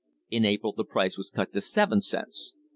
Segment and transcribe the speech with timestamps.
[0.31, 2.55] In April the price was cut to 7 cents.